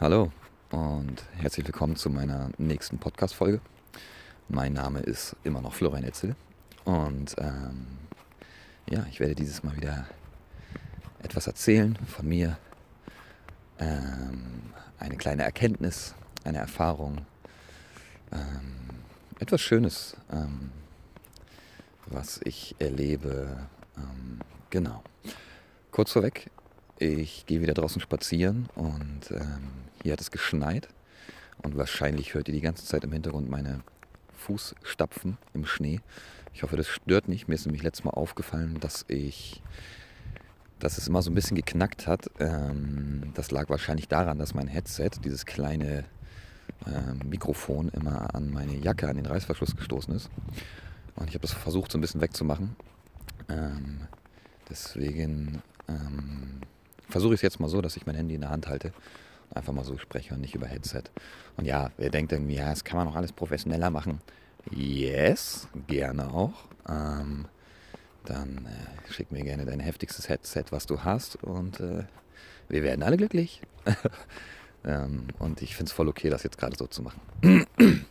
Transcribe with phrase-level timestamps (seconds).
[0.00, 0.32] Hallo
[0.72, 3.60] und herzlich willkommen zu meiner nächsten Podcast-Folge.
[4.48, 6.34] Mein Name ist immer noch Florian Etzel
[6.84, 7.86] und ähm,
[8.90, 10.08] ja, ich werde dieses Mal wieder
[11.22, 12.58] etwas erzählen von mir.
[13.78, 17.24] Ähm, eine kleine Erkenntnis, eine Erfahrung,
[18.32, 18.90] ähm,
[19.38, 20.72] etwas Schönes, ähm,
[22.06, 23.68] was ich erlebe.
[23.96, 24.40] Ähm,
[24.70, 25.04] genau.
[25.92, 26.50] Kurz vorweg,
[26.98, 29.70] ich gehe wieder draußen spazieren und ähm,
[30.02, 30.88] hier hat es geschneit
[31.62, 33.80] und wahrscheinlich hört ihr die ganze Zeit im Hintergrund meine
[34.36, 36.00] Fußstapfen im Schnee.
[36.52, 37.48] Ich hoffe, das stört nicht.
[37.48, 39.62] Mir ist nämlich letztes Mal aufgefallen, dass ich,
[40.78, 42.30] dass es immer so ein bisschen geknackt hat.
[42.38, 46.04] Ähm, das lag wahrscheinlich daran, dass mein Headset, dieses kleine
[46.86, 50.30] äh, Mikrofon, immer an meine Jacke, an den Reißverschluss gestoßen ist.
[51.16, 52.76] Und ich habe das versucht, so ein bisschen wegzumachen.
[53.48, 54.02] Ähm,
[54.68, 56.60] deswegen ähm,
[57.08, 58.92] versuche ich es jetzt mal so, dass ich mein Handy in der Hand halte
[59.50, 61.04] und einfach mal so spreche und nicht über Headset.
[61.56, 64.20] Und ja, wer denkt irgendwie, ja, das kann man auch alles professioneller machen.
[64.70, 66.68] Yes, gerne auch.
[66.88, 67.46] Ähm,
[68.24, 72.04] dann äh, schick mir gerne dein heftigstes Headset, was du hast und äh,
[72.68, 73.60] wir werden alle glücklich.
[74.84, 77.20] ähm, und ich finde es voll okay, das jetzt gerade so zu machen.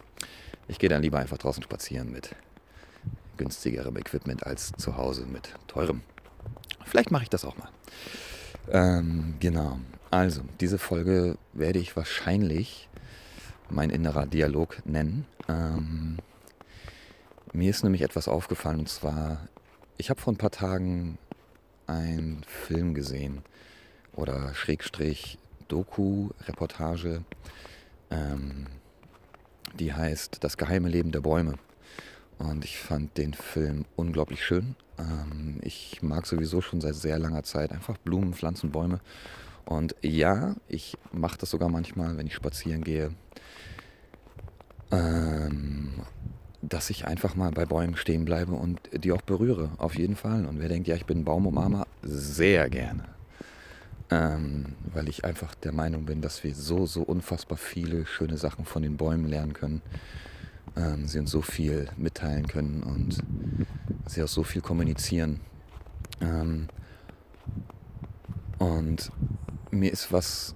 [0.68, 2.36] ich gehe dann lieber einfach draußen spazieren mit
[3.38, 6.02] günstigerem Equipment als zu Hause mit teurem.
[6.86, 7.70] Vielleicht mache ich das auch mal.
[8.72, 9.80] Ähm, genau.
[10.12, 12.88] Also, diese Folge werde ich wahrscheinlich
[13.70, 15.26] mein innerer Dialog nennen.
[15.50, 16.18] Ähm,
[17.52, 19.48] mir ist nämlich etwas aufgefallen und zwar,
[19.98, 21.18] ich habe vor ein paar Tagen
[21.88, 23.44] einen Film gesehen
[24.14, 27.24] oder Schrägstrich Doku, Reportage,
[28.10, 28.68] ähm,
[29.80, 31.56] die heißt Das geheime Leben der Bäume.
[32.40, 34.76] Und ich fand den Film unglaublich schön.
[34.98, 39.00] Ähm, ich mag sowieso schon seit sehr langer Zeit einfach Blumen, Pflanzen, Bäume.
[39.66, 43.12] Und ja, ich mache das sogar manchmal, wenn ich spazieren gehe,
[44.92, 45.94] ähm,
[46.62, 50.46] dass ich einfach mal bei Bäumen stehen bleibe und die auch berühre, auf jeden Fall.
[50.46, 53.06] Und wer denkt, ja, ich bin ein Baumumarmer, sehr gerne.
[54.10, 58.66] Ähm, weil ich einfach der Meinung bin, dass wir so, so unfassbar viele schöne Sachen
[58.66, 59.82] von den Bäumen lernen können
[60.76, 63.18] ähm, sie uns so viel mitteilen können und
[64.08, 65.40] sie auch so viel kommunizieren.
[66.22, 66.68] Ähm,
[68.60, 69.12] und
[69.72, 70.56] mir ist was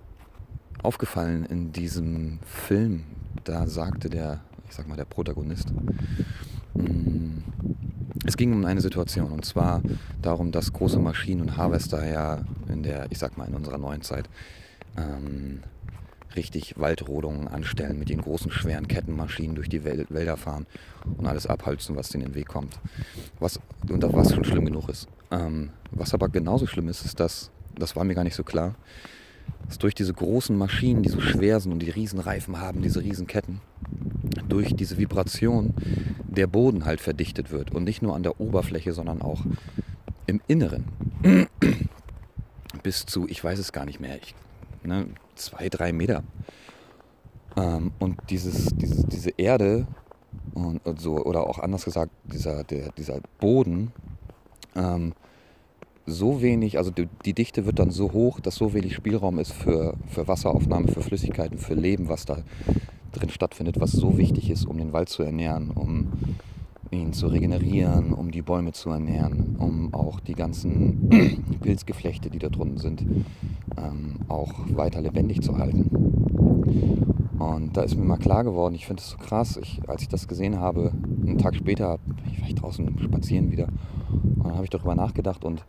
[0.83, 3.03] aufgefallen in diesem Film.
[3.43, 5.71] Da sagte der, ich sag mal, der Protagonist,
[6.73, 7.39] mm,
[8.25, 9.81] es ging um eine Situation und zwar
[10.21, 14.01] darum, dass große Maschinen und Harvester ja in der, ich sag mal, in unserer neuen
[14.01, 14.29] Zeit
[14.97, 15.61] ähm,
[16.35, 20.65] richtig Waldrodungen anstellen, mit den großen schweren Kettenmaschinen durch die Wälder fahren
[21.17, 22.79] und alles abholzen, was in den Weg kommt.
[23.39, 25.07] Was, und was schon schlimm genug ist.
[25.31, 28.75] Ähm, was aber genauso schlimm ist, ist, dass, das war mir gar nicht so klar,
[29.67, 33.61] dass durch diese großen Maschinen, die so schwer sind und die Riesenreifen haben, diese Riesenketten,
[34.47, 35.73] durch diese Vibration
[36.23, 37.71] der Boden halt verdichtet wird.
[37.71, 39.43] Und nicht nur an der Oberfläche, sondern auch
[40.25, 40.85] im Inneren.
[42.83, 44.35] Bis zu, ich weiß es gar nicht mehr, ich
[44.83, 45.07] ne,
[45.37, 46.23] zwei, drei Meter.
[47.55, 49.87] Ähm, und dieses, dieses, diese Erde
[50.53, 53.91] und, und, so, oder auch anders gesagt, dieser, der, dieser Boden,
[54.75, 55.13] ähm,
[56.05, 59.51] so wenig, also die, die, Dichte wird dann so hoch, dass so wenig Spielraum ist
[59.51, 62.37] für, für Wasseraufnahme, für Flüssigkeiten, für Leben, was da
[63.11, 66.13] drin stattfindet, was so wichtig ist, um den Wald zu ernähren, um
[66.91, 71.09] ihn zu regenerieren, um die Bäume zu ernähren, um auch die ganzen
[71.61, 73.05] Pilzgeflechte, die da drunten sind,
[73.77, 75.89] ähm, auch weiter lebendig zu halten.
[77.39, 80.07] Und da ist mir mal klar geworden, ich finde es so krass, ich, als ich
[80.07, 80.91] das gesehen habe,
[81.25, 81.99] einen Tag später
[82.47, 83.67] war ich draußen spazieren wieder.
[84.09, 85.63] Und dann habe ich darüber nachgedacht und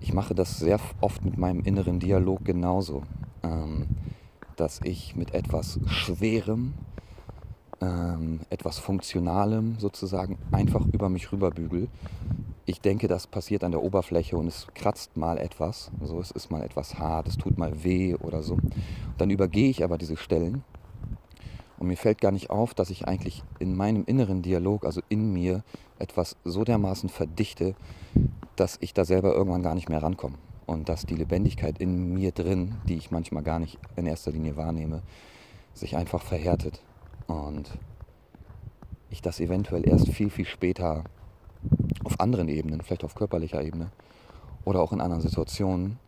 [0.00, 3.02] ich mache das sehr oft mit meinem inneren Dialog genauso,
[3.42, 3.86] ähm,
[4.56, 6.74] dass ich mit etwas Schwerem,
[7.82, 11.88] ähm, etwas Funktionalem sozusagen einfach über mich rüberbügel.
[12.64, 15.90] Ich denke, das passiert an der Oberfläche und es kratzt mal etwas.
[16.00, 18.56] So, es ist mal etwas hart, es tut mal weh oder so.
[19.18, 20.62] Dann übergehe ich aber diese Stellen
[21.78, 25.32] und mir fällt gar nicht auf, dass ich eigentlich in meinem inneren Dialog, also in
[25.32, 25.64] mir,
[25.98, 27.74] etwas so dermaßen verdichte,
[28.54, 30.36] dass ich da selber irgendwann gar nicht mehr rankomme.
[30.66, 34.56] Und dass die Lebendigkeit in mir drin, die ich manchmal gar nicht in erster Linie
[34.56, 35.02] wahrnehme,
[35.74, 36.80] sich einfach verhärtet
[37.32, 37.70] und
[39.10, 41.04] ich das eventuell erst viel, viel später
[42.04, 43.90] auf anderen Ebenen, vielleicht auf körperlicher Ebene
[44.64, 45.98] oder auch in anderen Situationen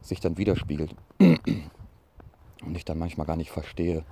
[0.00, 4.04] sich dann widerspiegelt und ich dann manchmal gar nicht verstehe,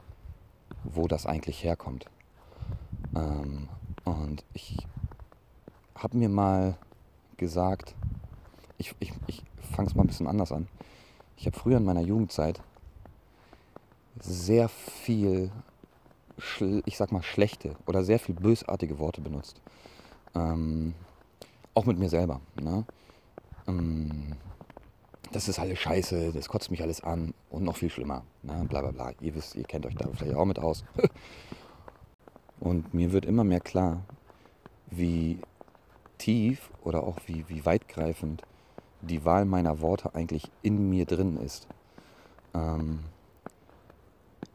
[0.84, 2.06] wo das eigentlich herkommt.
[3.14, 3.68] Ähm,
[4.04, 4.76] und ich
[5.94, 6.76] habe mir mal
[7.36, 7.94] gesagt,
[8.78, 9.42] ich, ich, ich
[9.72, 10.68] fange es mal ein bisschen anders an.
[11.36, 12.60] Ich habe früher in meiner Jugendzeit
[14.20, 15.50] sehr viel,
[16.86, 19.60] ich sag mal, schlechte oder sehr viel bösartige Worte benutzt.
[20.34, 20.94] Ähm,
[21.74, 22.40] auch mit mir selber.
[22.60, 22.84] Ne?
[23.66, 24.36] Ähm,
[25.32, 28.24] das ist alles scheiße, das kotzt mich alles an und noch viel schlimmer.
[28.42, 28.64] Ne?
[28.68, 29.12] Bla bla bla.
[29.20, 30.84] Ihr wisst, ihr kennt euch da vielleicht auch mit aus.
[32.60, 34.02] und mir wird immer mehr klar,
[34.90, 35.38] wie
[36.18, 38.42] tief oder auch wie, wie weitgreifend
[39.02, 41.66] die Wahl meiner Worte eigentlich in mir drin ist.
[42.54, 43.00] Ähm,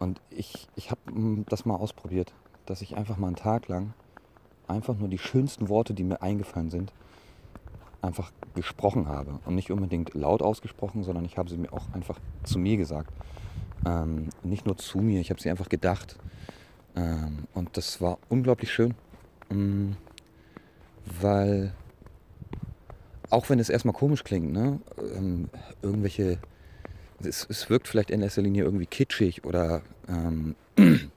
[0.06, 2.32] und ich, ich habe hm, das mal ausprobiert,
[2.68, 3.94] dass ich einfach mal einen Tag lang
[4.68, 6.94] einfach nur die schönsten Worte, die mir eingefallen sind,
[8.04, 9.40] einfach gesprochen habe.
[9.46, 13.12] Und nicht unbedingt laut ausgesprochen, sondern ich habe sie mir auch einfach zu mir gesagt.
[13.84, 16.18] Ähm, nicht nur zu mir, ich habe sie einfach gedacht.
[16.96, 18.94] Ähm, und das war unglaublich schön,
[19.50, 19.98] ähm,
[21.20, 21.74] weil
[23.32, 24.80] auch wenn es erstmal komisch klingt, ne?
[25.16, 25.50] Ähm,
[25.82, 26.38] irgendwelche,
[27.26, 30.56] es, es, wirkt vielleicht in erster Linie irgendwie kitschig oder ähm,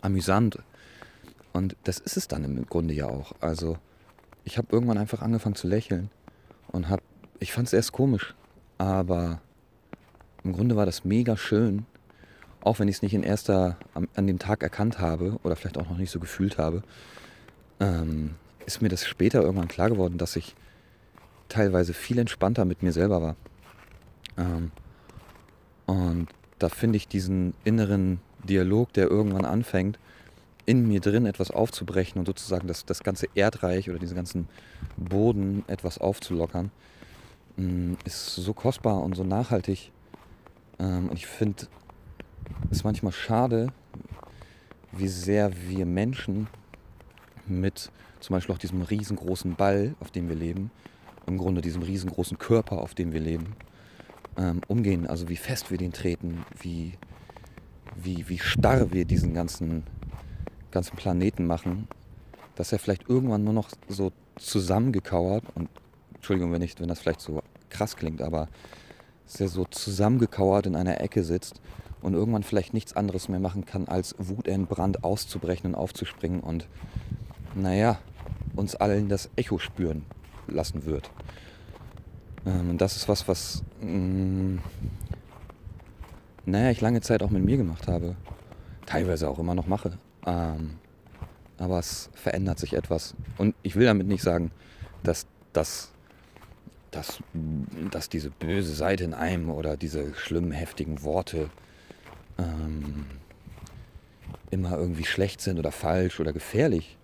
[0.00, 0.58] amüsant.
[1.52, 3.32] Und das ist es dann im Grunde ja auch.
[3.40, 3.78] Also
[4.44, 6.10] ich habe irgendwann einfach angefangen zu lächeln
[6.68, 7.02] und habe,
[7.38, 8.34] ich fand es erst komisch,
[8.78, 9.40] aber
[10.42, 11.86] im Grunde war das mega schön,
[12.60, 15.78] auch wenn ich es nicht in erster, an, an, dem Tag erkannt habe oder vielleicht
[15.78, 16.82] auch noch nicht so gefühlt habe,
[17.80, 18.34] ähm,
[18.66, 20.54] ist mir das später irgendwann klar geworden, dass ich
[21.48, 23.36] teilweise viel entspannter mit mir selber war.
[24.36, 24.72] Ähm,
[25.86, 26.28] und
[26.58, 29.98] da finde ich diesen inneren Dialog, der irgendwann anfängt,
[30.66, 34.48] in mir drin etwas aufzubrechen und sozusagen das, das ganze Erdreich oder diesen ganzen
[34.96, 36.70] Boden etwas aufzulockern,
[37.56, 39.92] mm, ist so kostbar und so nachhaltig.
[40.78, 41.66] Ähm, und ich finde
[42.70, 43.72] es manchmal schade,
[44.92, 46.46] wie sehr wir Menschen
[47.46, 47.90] mit
[48.20, 50.70] zum Beispiel auch diesem riesengroßen Ball, auf dem wir leben,
[51.26, 53.54] im Grunde diesem riesengroßen Körper, auf dem wir leben,
[54.36, 55.06] ähm, umgehen.
[55.06, 56.94] Also wie fest wir den treten, wie,
[57.96, 59.84] wie, wie starr wir diesen ganzen,
[60.70, 61.88] ganzen Planeten machen,
[62.54, 65.68] dass er vielleicht irgendwann nur noch so zusammengekauert, und
[66.14, 68.48] Entschuldigung, wenn, ich, wenn das vielleicht so krass klingt, aber
[69.26, 71.60] dass er so zusammengekauert in einer Ecke sitzt
[72.02, 76.68] und irgendwann vielleicht nichts anderes mehr machen kann, als wutentbrannt auszubrechen und aufzuspringen und,
[77.54, 77.98] naja,
[78.54, 80.04] uns allen das Echo spüren
[80.46, 81.10] lassen wird.
[82.46, 84.58] Ähm, und das ist was, was, mh, mm,
[86.46, 88.16] naja, ich lange Zeit auch mit mir gemacht habe.
[88.86, 89.98] Teilweise auch immer noch mache.
[90.26, 90.78] Ähm,
[91.58, 93.14] aber es verändert sich etwas.
[93.38, 94.50] Und ich will damit nicht sagen,
[95.02, 95.92] dass, dass,
[96.90, 97.20] dass,
[97.90, 101.48] dass diese böse Seite in einem oder diese schlimmen, heftigen Worte
[102.38, 103.06] ähm,
[104.50, 106.98] immer irgendwie schlecht sind oder falsch oder gefährlich,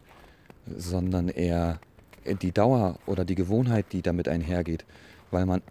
[0.66, 1.80] sondern eher
[2.26, 4.84] die Dauer oder die Gewohnheit, die damit einhergeht,
[5.30, 5.62] weil man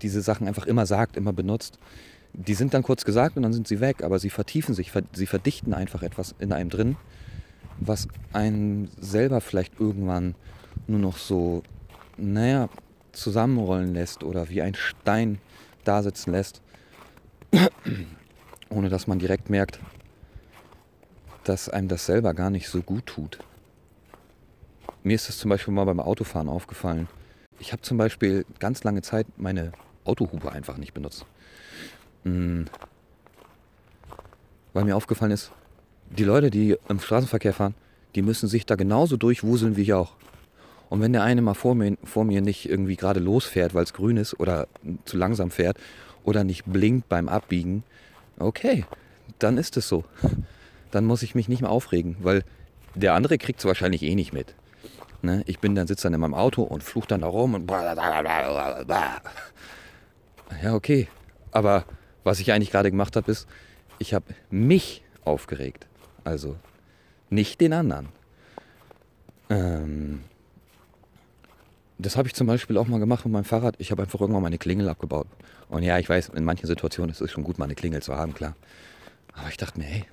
[0.00, 1.78] diese Sachen einfach immer sagt, immer benutzt.
[2.32, 5.26] Die sind dann kurz gesagt und dann sind sie weg, aber sie vertiefen sich, sie
[5.26, 6.96] verdichten einfach etwas in einem drin,
[7.78, 10.34] was einen selber vielleicht irgendwann
[10.86, 11.62] nur noch so,
[12.16, 12.68] naja,
[13.12, 15.38] zusammenrollen lässt oder wie ein Stein
[15.84, 16.62] da sitzen lässt,
[18.70, 19.78] ohne dass man direkt merkt,
[21.44, 23.38] dass einem das selber gar nicht so gut tut.
[25.02, 27.08] Mir ist das zum Beispiel mal beim Autofahren aufgefallen.
[27.62, 29.70] Ich habe zum Beispiel ganz lange Zeit meine
[30.04, 31.24] Autohupe einfach nicht benutzt.
[32.24, 32.66] Hm.
[34.72, 35.52] Weil mir aufgefallen ist,
[36.10, 37.76] die Leute, die im Straßenverkehr fahren,
[38.16, 40.14] die müssen sich da genauso durchwuseln wie ich auch.
[40.90, 43.92] Und wenn der eine mal vor mir, vor mir nicht irgendwie gerade losfährt, weil es
[43.92, 44.66] grün ist oder
[45.04, 45.78] zu langsam fährt
[46.24, 47.84] oder nicht blinkt beim Abbiegen,
[48.40, 48.86] okay,
[49.38, 50.04] dann ist es so.
[50.90, 52.42] Dann muss ich mich nicht mehr aufregen, weil
[52.96, 54.56] der andere kriegt es wahrscheinlich eh nicht mit.
[55.22, 55.42] Ne?
[55.46, 57.66] Ich bin dann, sitze dann in meinem Auto und fluch dann da rum und
[60.62, 61.08] ja, okay.
[61.52, 61.84] Aber
[62.24, 63.46] was ich eigentlich gerade gemacht habe, ist,
[63.98, 65.86] ich habe mich aufgeregt.
[66.24, 66.56] Also
[67.30, 68.08] nicht den anderen.
[69.48, 70.24] Ähm,
[71.98, 73.76] das habe ich zum Beispiel auch mal gemacht mit meinem Fahrrad.
[73.78, 75.28] Ich habe einfach irgendwann meine Klingel abgebaut.
[75.68, 78.16] Und ja, ich weiß, in manchen Situationen ist es schon gut, mal eine Klingel zu
[78.16, 78.56] haben, klar.
[79.34, 80.04] Aber ich dachte mir, hey,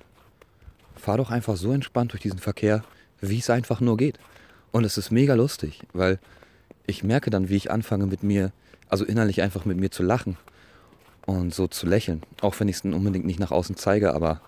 [0.94, 2.84] fahr doch einfach so entspannt durch diesen Verkehr,
[3.20, 4.18] wie es einfach nur geht.
[4.72, 6.18] Und es ist mega lustig, weil
[6.86, 8.52] ich merke dann, wie ich anfange mit mir,
[8.88, 10.36] also innerlich einfach mit mir zu lachen
[11.26, 12.22] und so zu lächeln.
[12.40, 14.40] Auch wenn ich es unbedingt nicht nach außen zeige, aber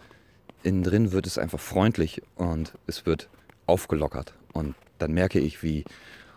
[0.62, 3.28] innen drin wird es einfach freundlich und es wird
[3.66, 4.34] aufgelockert.
[4.52, 5.84] Und dann merke ich, wie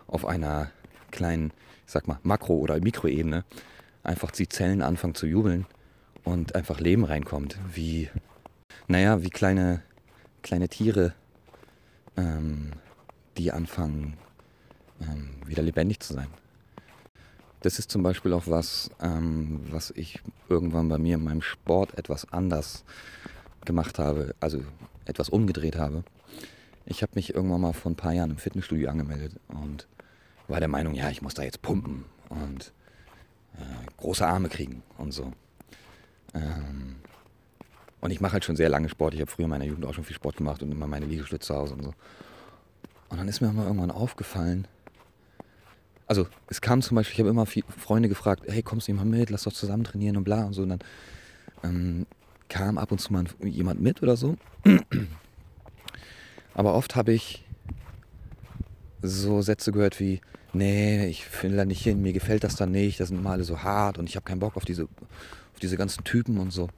[0.08, 0.72] auf einer
[1.12, 1.51] kleinen,
[1.86, 3.44] ich sag mal, Makro- oder Mikroebene
[4.04, 5.65] einfach die Zellen anfangen zu jubeln
[6.24, 7.58] und einfach Leben reinkommt.
[7.74, 8.10] Wie,
[8.88, 9.82] naja, wie kleine,
[10.44, 11.13] kleine Tiere
[12.18, 12.72] ähm,
[13.38, 14.18] die anfangen,
[15.01, 16.27] ähm, wieder lebendig zu sein.
[17.62, 21.98] das ist zum Beispiel auch was, ähm, was ich irgendwann bei mir in meinem Sport
[21.98, 22.84] etwas anders
[23.65, 24.62] gemacht habe, also
[25.06, 26.04] etwas umgedreht habe.
[26.86, 29.88] Ich habe mich irgendwann mal vor ein paar Jahren im Fitnessstudio angemeldet und
[30.48, 32.72] war der Meinung, ja, ich muss da jetzt pumpen und
[33.58, 35.32] äh, große Arme kriegen und so.
[36.36, 36.98] Ähm,
[38.01, 39.15] und ich mache halt schon sehr lange Sport.
[39.15, 41.48] Ich habe früher in meiner Jugend auch schon viel Sport gemacht und immer meine Liegestütze
[41.48, 41.94] zu Hause und so.
[43.10, 44.68] Und dann ist mir mal irgendwann aufgefallen,
[46.08, 49.30] also es kam zum Beispiel, ich habe immer Freunde gefragt, hey, kommst du mal mit,
[49.30, 50.64] lass doch zusammen trainieren und bla und so.
[50.64, 50.80] Und dann
[51.64, 52.06] ähm,
[52.48, 54.38] kam ab und zu mal jemand mit oder so.
[56.54, 57.44] Aber oft habe ich
[59.02, 60.22] so Sätze gehört wie,
[60.54, 63.44] nee, ich will da nicht hin, mir gefällt das dann nicht, das sind immer alle
[63.44, 66.70] so hart und ich habe keinen Bock auf diese, auf diese ganzen Typen und so.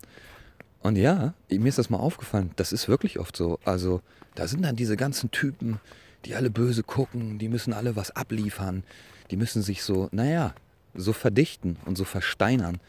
[0.82, 3.60] Und ja, mir ist das mal aufgefallen, das ist wirklich oft so.
[3.66, 4.02] Also
[4.36, 5.80] da sind dann diese ganzen Typen,
[6.26, 8.84] die alle böse gucken, die müssen alle was abliefern,
[9.32, 10.54] die müssen sich so, naja,
[10.94, 12.80] so verdichten und so versteinern,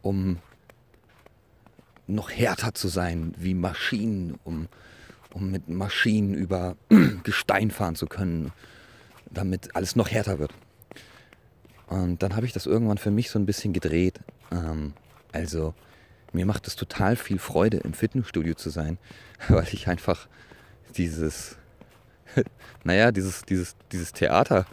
[0.00, 0.38] um
[2.06, 4.68] noch härter zu sein wie Maschinen, um,
[5.32, 6.76] um mit Maschinen über
[7.24, 8.52] Gestein fahren zu können,
[9.30, 10.52] damit alles noch härter wird.
[11.86, 14.20] Und dann habe ich das irgendwann für mich so ein bisschen gedreht.
[14.50, 14.94] Ähm,
[15.32, 15.74] also
[16.32, 18.98] mir macht es total viel Freude, im Fitnessstudio zu sein,
[19.48, 20.28] weil ich einfach
[20.96, 21.56] dieses,
[22.84, 24.66] naja, dieses, dieses, dieses Theater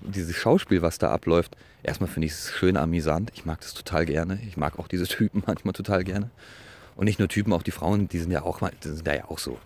[0.00, 3.30] dieses Schauspiel, was da abläuft, erstmal finde ich es schön amüsant.
[3.34, 4.38] Ich mag das total gerne.
[4.46, 6.30] Ich mag auch diese Typen manchmal total gerne.
[6.96, 9.38] Und nicht nur Typen, auch die Frauen, die sind ja auch, die sind ja auch
[9.38, 9.58] so.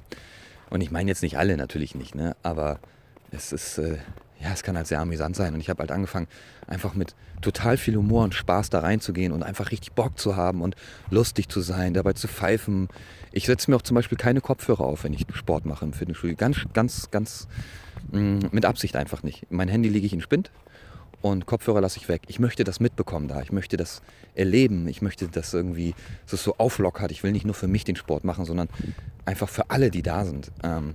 [0.68, 2.36] Und ich meine jetzt nicht alle, natürlich nicht, ne?
[2.42, 2.80] aber
[3.30, 3.98] es ist, äh,
[4.42, 5.54] ja, es kann halt sehr amüsant sein.
[5.54, 6.26] Und ich habe halt angefangen,
[6.66, 10.62] einfach mit total viel Humor und Spaß da reinzugehen und einfach richtig Bock zu haben
[10.62, 10.76] und
[11.10, 12.88] lustig zu sein, dabei zu pfeifen.
[13.32, 16.36] Ich setze mir auch zum Beispiel keine Kopfhörer auf, wenn ich Sport mache im Fitnessstudio.
[16.36, 17.48] Ganz, ganz, ganz
[18.12, 19.46] Mm, mit Absicht einfach nicht.
[19.50, 20.50] Mein Handy lege ich in Spind
[21.22, 22.22] und Kopfhörer lasse ich weg.
[22.28, 23.42] Ich möchte das mitbekommen da.
[23.42, 24.02] Ich möchte das
[24.34, 24.88] erleben.
[24.88, 25.94] Ich möchte das irgendwie,
[26.24, 27.10] dass es so auflockert.
[27.10, 28.68] Ich will nicht nur für mich den Sport machen, sondern
[29.26, 30.50] einfach für alle, die da sind.
[30.62, 30.94] Ähm,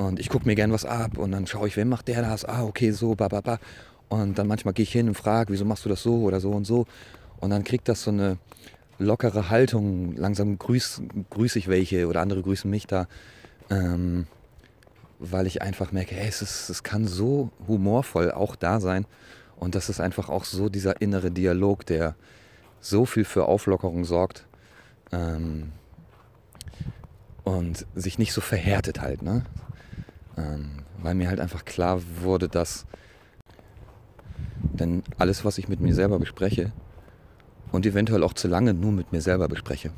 [0.00, 2.46] und ich gucke mir gern was ab und dann schaue ich, wer macht der das?
[2.46, 3.58] Ah, okay, so, ba, ba, ba.
[4.08, 6.52] Und dann manchmal gehe ich hin und frage, wieso machst du das so oder so
[6.52, 6.86] und so.
[7.38, 8.38] Und dann kriegt das so eine
[8.98, 10.16] lockere Haltung.
[10.16, 13.08] Langsam grüße grüß ich welche oder andere grüßen mich da.
[13.68, 14.26] Ähm,
[15.18, 19.04] weil ich einfach merke, hey, es, ist, es kann so humorvoll auch da sein.
[19.56, 22.14] Und das ist einfach auch so dieser innere Dialog, der
[22.80, 24.46] so viel für Auflockerung sorgt
[25.12, 25.72] ähm,
[27.44, 29.20] und sich nicht so verhärtet halt.
[29.20, 29.44] Ne?
[30.40, 30.70] Ähm,
[31.02, 32.86] weil mir halt einfach klar wurde, dass
[34.62, 36.72] denn alles, was ich mit mir selber bespreche
[37.72, 39.90] und eventuell auch zu lange nur mit mir selber bespreche,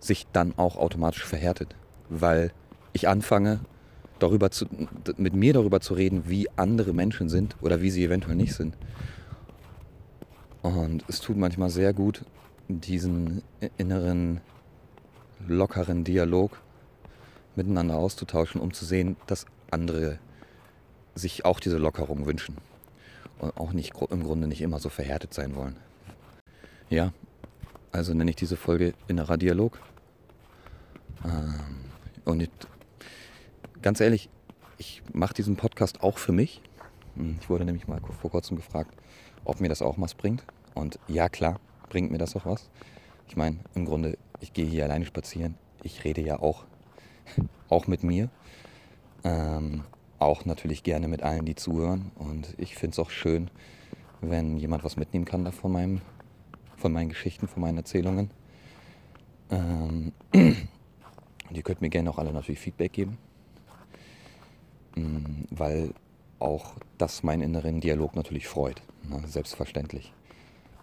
[0.00, 1.74] sich dann auch automatisch verhärtet,
[2.08, 2.52] weil
[2.92, 3.60] ich anfange,
[4.18, 4.66] darüber zu,
[5.16, 8.76] mit mir darüber zu reden, wie andere Menschen sind oder wie sie eventuell nicht sind.
[10.62, 12.24] Und es tut manchmal sehr gut,
[12.68, 13.42] diesen
[13.76, 14.40] inneren,
[15.46, 16.58] lockeren Dialog
[17.56, 20.18] miteinander auszutauschen, um zu sehen, dass andere
[21.14, 22.56] sich auch diese Lockerung wünschen
[23.38, 25.76] und auch nicht im Grunde nicht immer so verhärtet sein wollen.
[26.90, 27.12] Ja,
[27.92, 29.78] also nenne ich diese Folge innerer Dialog.
[31.24, 31.54] Ähm,
[32.24, 32.48] und
[33.82, 34.28] ganz ehrlich,
[34.78, 36.60] ich mache diesen Podcast auch für mich.
[37.16, 38.94] Hm, ich wurde nämlich mal vor kurzem gefragt,
[39.44, 40.44] ob mir das auch was bringt.
[40.74, 42.70] Und ja, klar, bringt mir das auch was.
[43.28, 45.54] Ich meine, im Grunde, ich gehe hier alleine spazieren.
[45.82, 46.64] Ich rede ja auch,
[47.68, 48.30] auch mit mir.
[49.24, 49.84] Ähm,
[50.18, 52.10] auch natürlich gerne mit allen, die zuhören.
[52.16, 53.50] Und ich finde es auch schön,
[54.20, 56.00] wenn jemand was mitnehmen kann da von, meinem,
[56.76, 58.30] von meinen Geschichten, von meinen Erzählungen.
[59.50, 60.68] Ähm, und
[61.50, 63.18] ihr könnt mir gerne auch alle natürlich Feedback geben.
[64.96, 65.90] Mm, weil
[66.38, 69.22] auch das meinen inneren Dialog natürlich freut, ne?
[69.26, 70.12] selbstverständlich.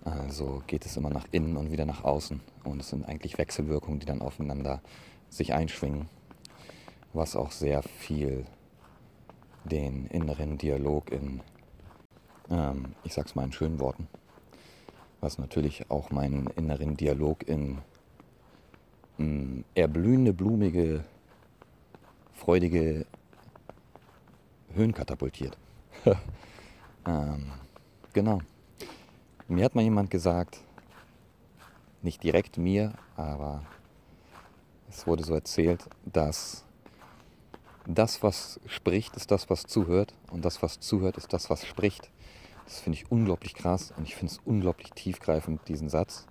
[0.03, 3.99] Also geht es immer nach innen und wieder nach außen und es sind eigentlich Wechselwirkungen,
[3.99, 4.81] die dann aufeinander
[5.29, 6.09] sich einschwingen,
[7.13, 8.45] was auch sehr viel
[9.63, 11.41] den inneren Dialog in,
[12.49, 14.07] ähm, ich sag's mal in schönen Worten,
[15.19, 17.79] was natürlich auch meinen inneren Dialog in
[19.17, 21.03] mh, mm, erblühende, blumige,
[22.33, 23.05] freudige
[24.73, 25.57] Höhen katapultiert.
[27.05, 27.51] ähm,
[28.13, 28.39] genau.
[29.47, 30.59] Mir hat mal jemand gesagt,
[32.01, 33.63] nicht direkt mir, aber
[34.89, 36.65] es wurde so erzählt, dass
[37.95, 42.09] das, was spricht, ist das, was zuhört und das, was zuhört, ist das, was spricht.
[42.65, 46.27] Das finde ich unglaublich krass und ich finde es unglaublich tiefgreifend, diesen Satz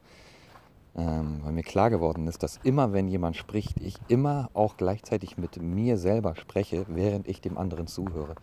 [0.97, 5.39] ähm, weil mir klar geworden ist, dass immer, wenn jemand spricht, ich immer auch gleichzeitig
[5.39, 8.35] mit mir selber spreche, während ich dem anderen zuhöre.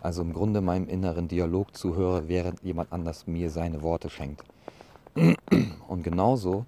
[0.00, 4.44] Also im Grunde meinem inneren Dialog zuhöre, während jemand anders mir seine Worte schenkt.
[5.88, 6.66] Und genauso,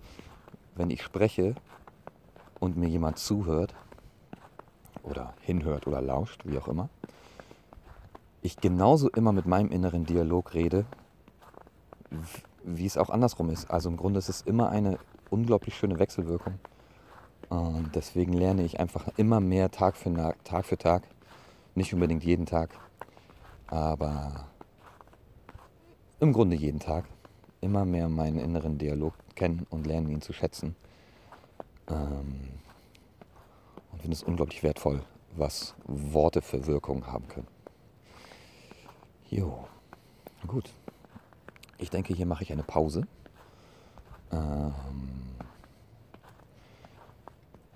[0.74, 1.54] wenn ich spreche
[2.58, 3.74] und mir jemand zuhört
[5.02, 6.88] oder hinhört oder lauscht, wie auch immer,
[8.42, 10.86] ich genauso immer mit meinem inneren Dialog rede,
[12.64, 13.70] wie es auch andersrum ist.
[13.70, 14.98] Also im Grunde ist es immer eine
[15.30, 16.54] unglaublich schöne Wechselwirkung.
[17.48, 20.12] Und deswegen lerne ich einfach immer mehr Tag für
[20.44, 21.02] Tag, für Tag.
[21.74, 22.70] Nicht unbedingt jeden Tag,
[23.66, 24.46] aber
[26.18, 27.04] im Grunde jeden Tag.
[27.60, 30.76] Immer mehr meinen inneren Dialog kennen und lernen ihn zu schätzen.
[31.88, 32.48] Ähm,
[34.00, 35.02] und finde es unglaublich wertvoll,
[35.36, 37.46] was Worte für Wirkung haben können.
[39.28, 39.66] Jo,
[40.46, 40.70] gut.
[41.76, 43.06] Ich denke, hier mache ich eine Pause.
[44.32, 44.72] Ähm,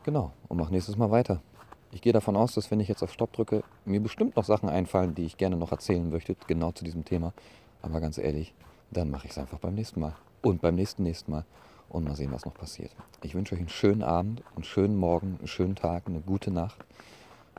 [0.02, 1.43] genau, und mache nächstes Mal weiter.
[1.93, 4.71] Ich gehe davon aus, dass wenn ich jetzt auf Stopp drücke, mir bestimmt noch Sachen
[4.71, 7.35] einfallen, die ich gerne noch erzählen möchte, genau zu diesem Thema.
[7.83, 8.54] Aber ganz ehrlich,
[8.90, 10.16] dann mache ich es einfach beim nächsten Mal.
[10.40, 11.45] Und beim nächsten nächsten Mal.
[11.95, 12.91] Und mal sehen, was noch passiert.
[13.23, 16.85] Ich wünsche euch einen schönen Abend, einen schönen Morgen, einen schönen Tag, eine gute Nacht,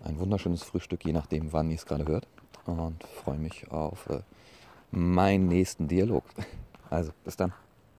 [0.04, 2.27] ein wunderschönes Frühstück, je nachdem, wann ihr es gerade hört
[2.65, 4.20] und freue mich auf äh,
[4.92, 6.25] meinen nächsten Dialog.
[6.92, 7.51] Also, bis dann.